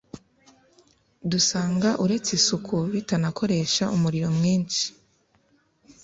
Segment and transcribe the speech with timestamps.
[1.31, 4.83] dusanga uretse isuku bitanakoresha umuriro mwinshi